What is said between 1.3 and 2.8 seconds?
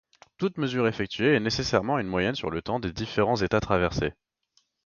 est nécessairement une moyenne sur le temps